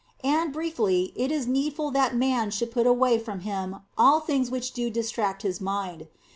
And, 0.23 0.51
briefly, 0.51 1.13
it 1.15 1.31
is 1.31 1.45
needful 1.45 1.91
that 1.91 2.15
man 2.15 2.49
should 2.49 2.71
put 2.71 2.87
away 2.87 3.19
from 3.19 3.41
him 3.41 3.81
all 3.99 4.19
things 4.19 4.49
which 4.49 4.71
do 4.71 4.89
distract 4.89 5.43
his 5.43 5.61
mind. 5.61 6.07